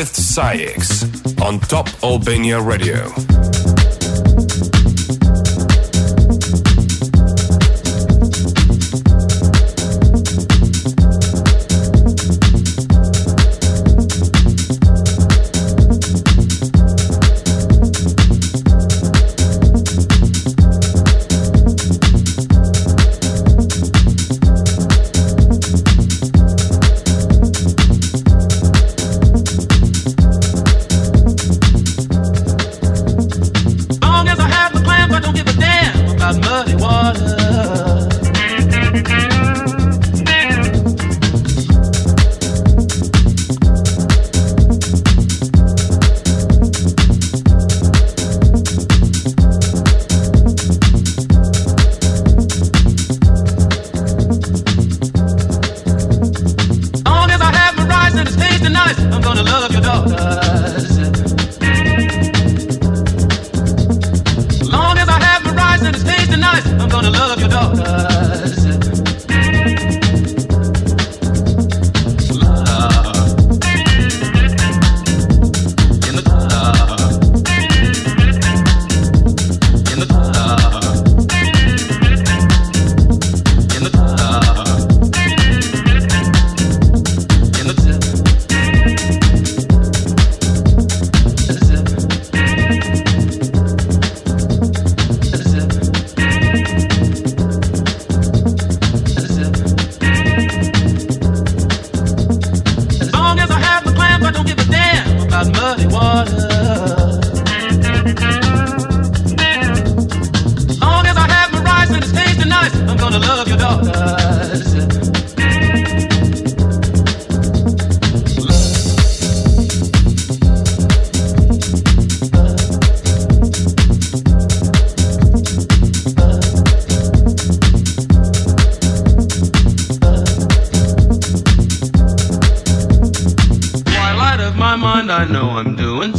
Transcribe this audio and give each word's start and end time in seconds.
With 0.00 0.16
SAIX 0.16 1.38
on 1.42 1.60
Top 1.60 1.86
Albania 2.02 2.58
Radio. 2.58 3.49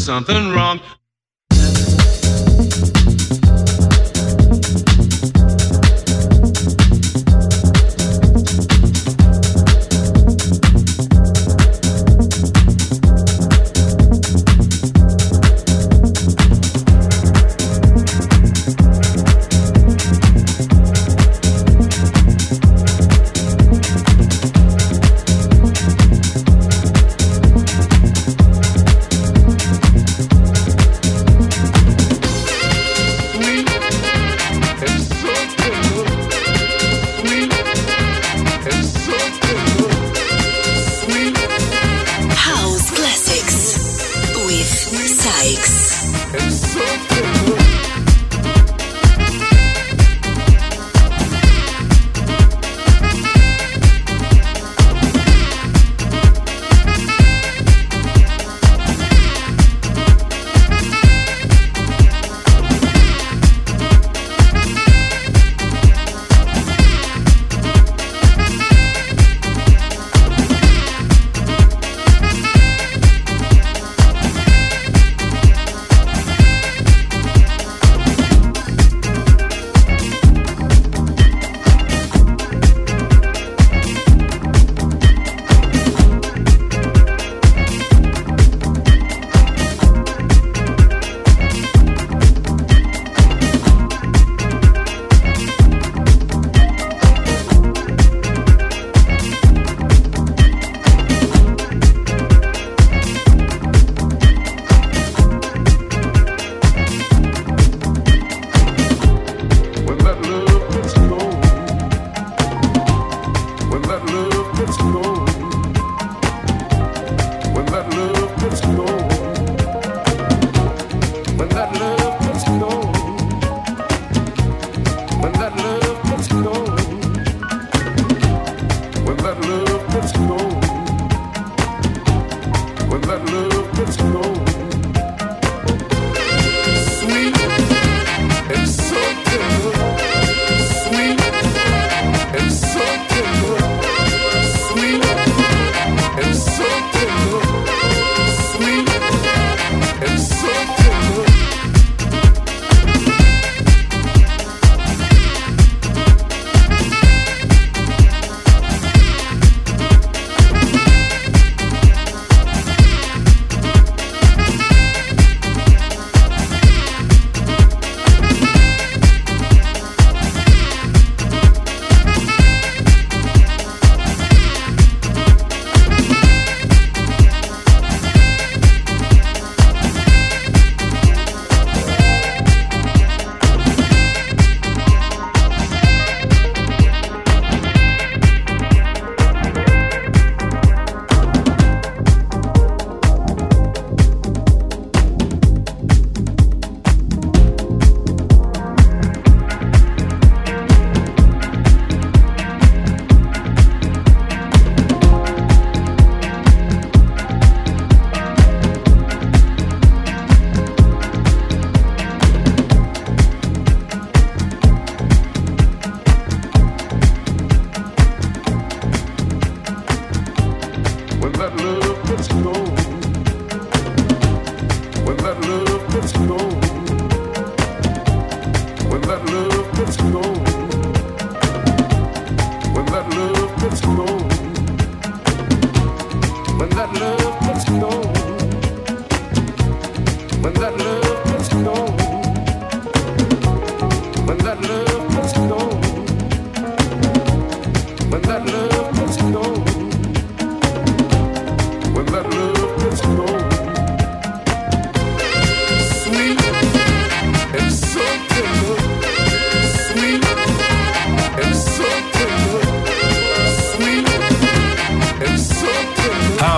Something 0.01 0.50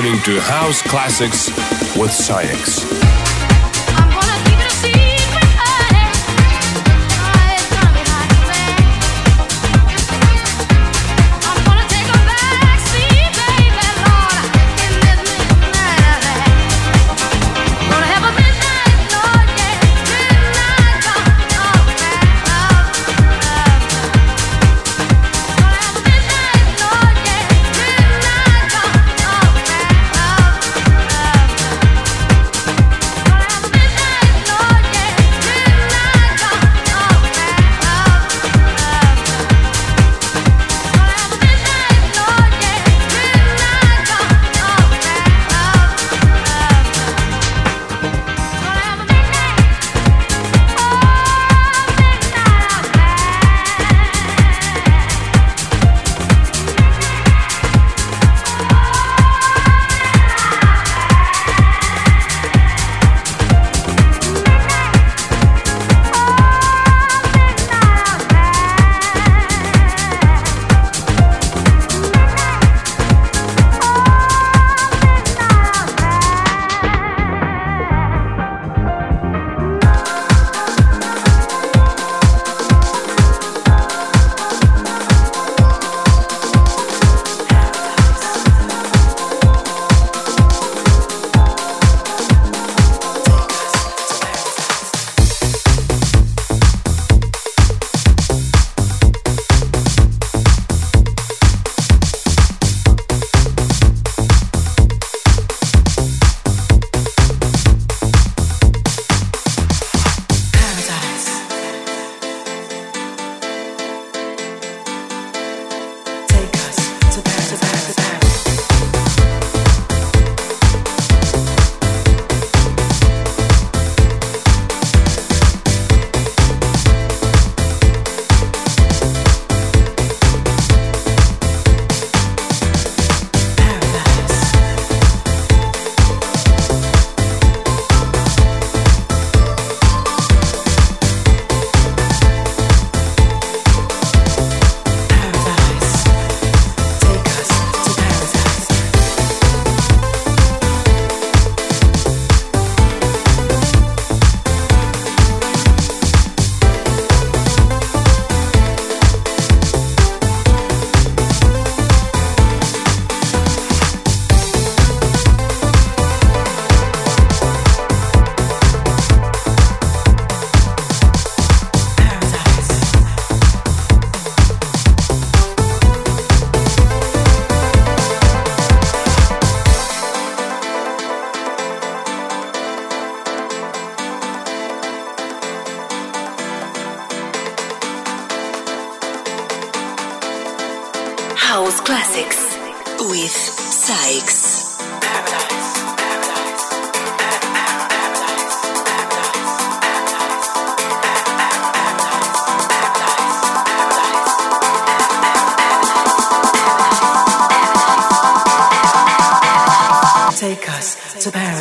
Listening 0.00 0.22
to 0.22 0.40
House 0.40 0.80
Classics 0.80 1.48
with 1.94 2.10
SAIX. 2.10 2.99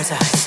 Paradise. 0.04 0.39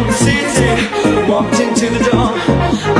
from 0.00 0.06
the 0.06 0.12
city, 0.14 1.30
walked 1.30 1.60
into 1.60 1.90
the 1.90 2.10
door. 2.10 2.99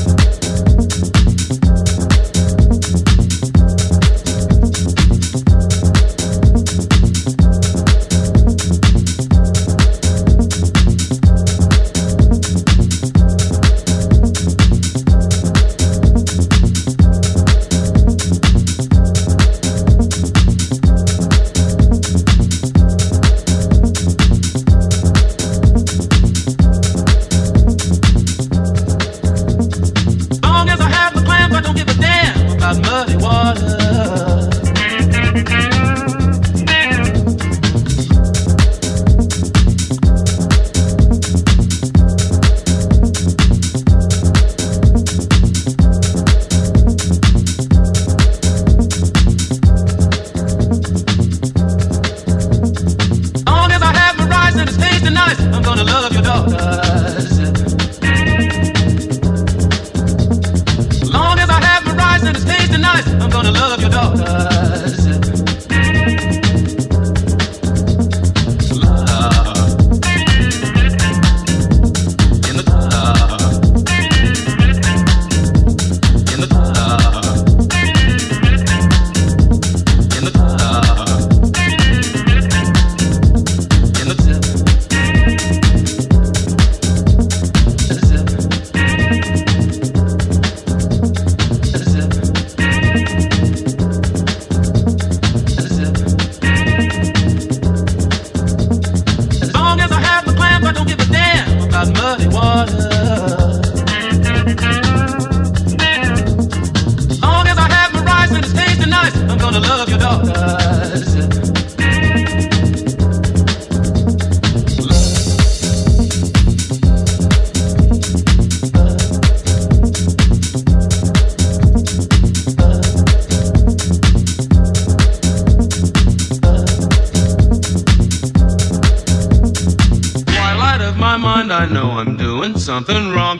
I 131.61 131.67
know 131.67 131.91
I'm 131.91 132.17
doing 132.17 132.57
something 132.57 133.11
wrong. 133.11 133.39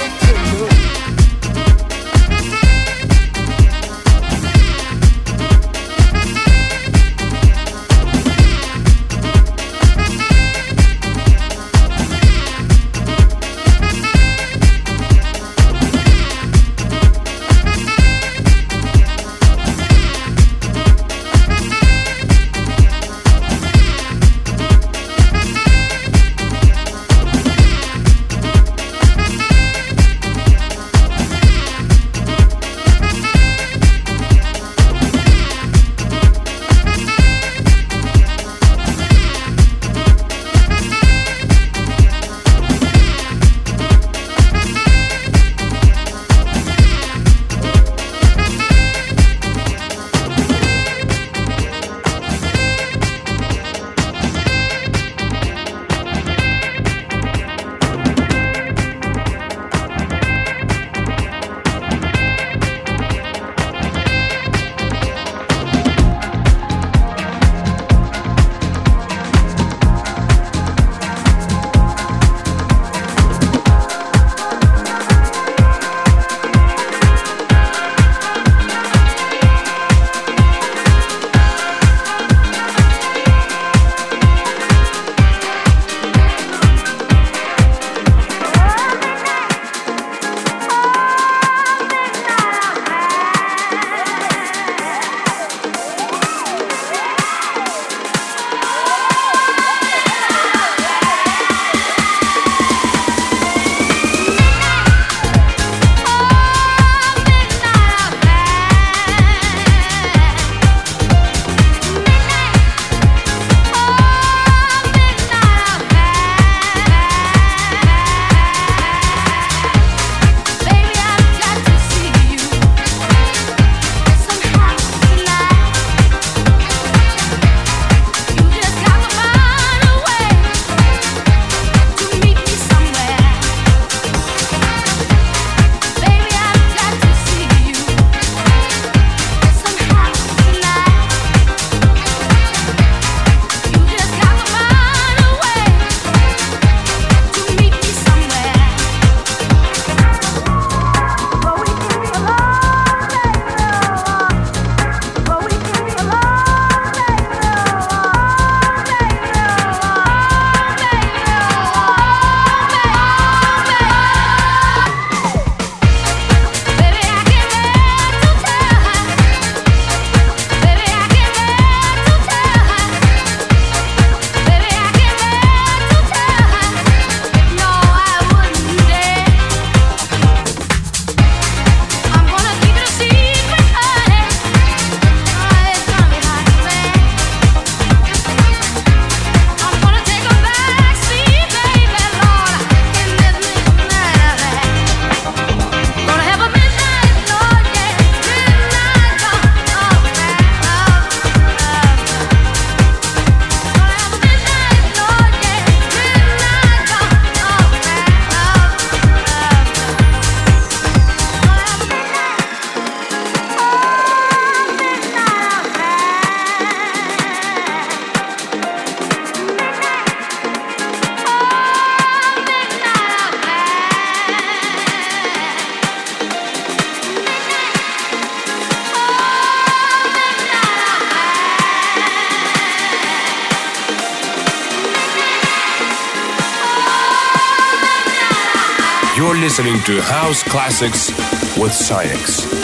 To 239.85 240.01
House 240.01 240.43
Classics 240.43 241.09
with 241.57 241.73
SAIX. 241.73 242.60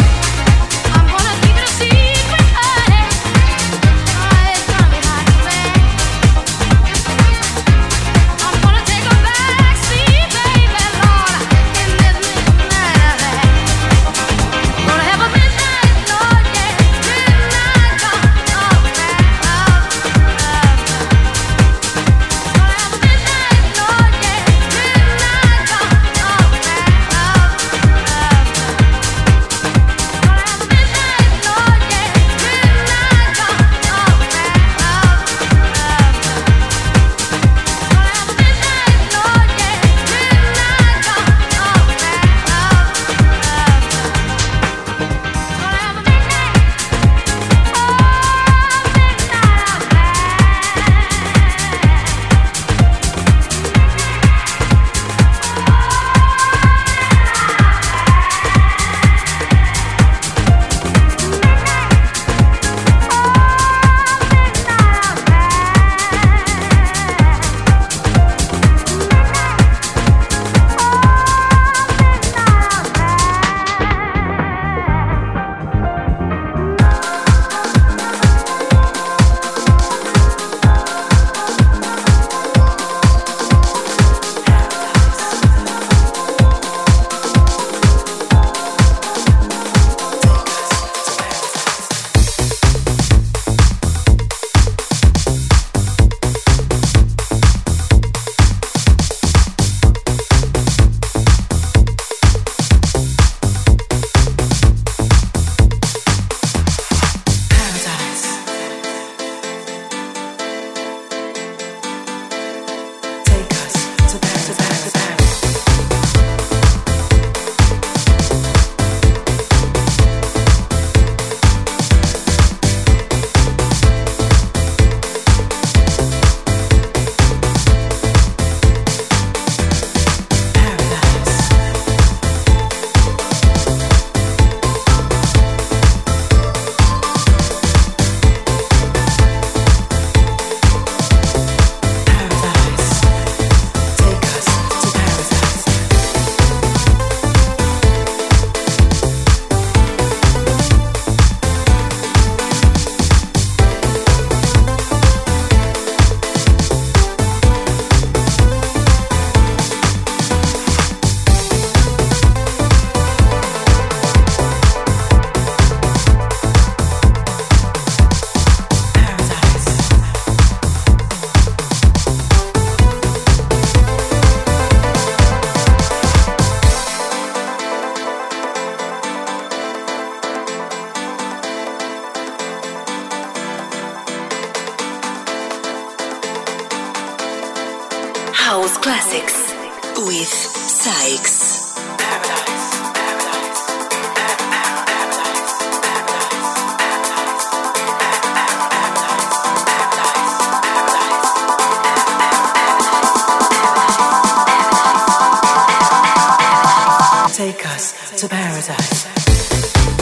take 207.58 207.68
us 207.68 208.22
to 208.22 208.28
paradise. 208.30 209.97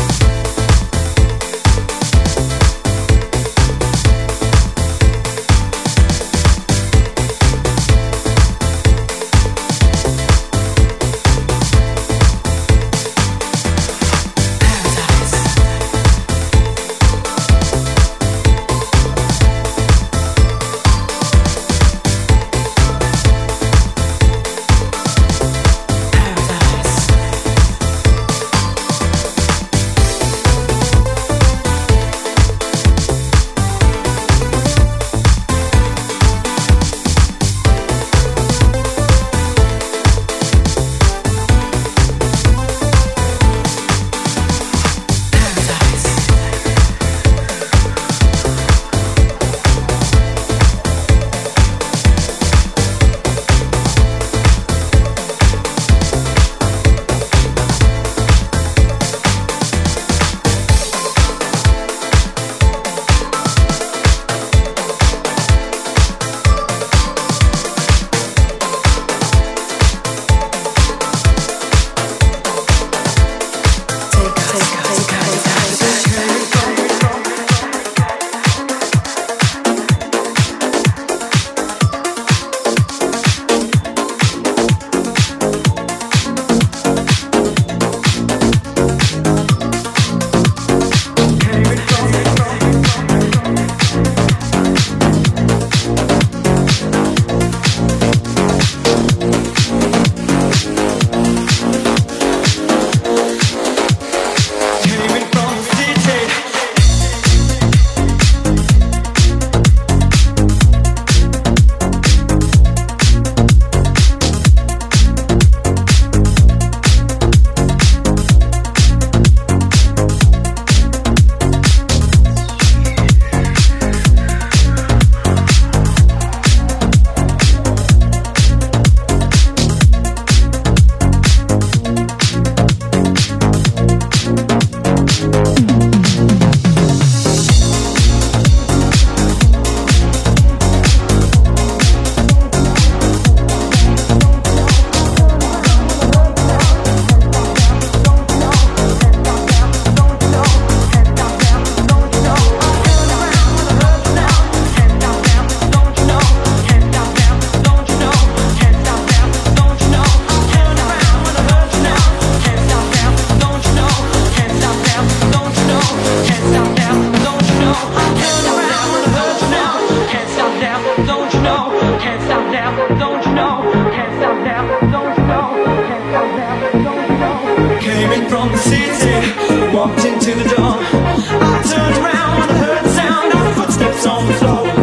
the 180.37 180.55
door. 180.55 180.77
I 180.81 181.61
turned 181.63 181.97
around 182.03 182.39
when 182.39 182.49
I 182.49 182.57
heard 182.57 182.85
the 182.85 182.89
sound 182.89 183.33
of 183.33 183.55
footsteps 183.55 184.05
on 184.05 184.27
the 184.27 184.33
floor. 184.33 184.74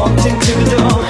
walked 0.00 0.24
into 0.24 0.52
the 0.52 0.76
door. 0.76 1.09